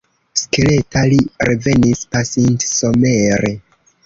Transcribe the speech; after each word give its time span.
Skeleta 0.41 1.03
li 1.11 1.19
revenis 1.49 2.01
pasintsomere. 2.17 3.55